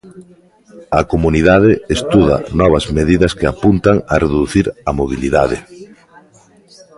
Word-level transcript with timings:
A 0.99 1.01
Comunidade 1.11 1.71
estuda 1.97 2.37
novas 2.61 2.85
medidas 2.97 3.35
que 3.37 3.49
apuntan 3.53 3.97
a 4.13 4.15
reducir 4.25 4.65
a 4.89 4.91
mobilidade. 4.99 5.57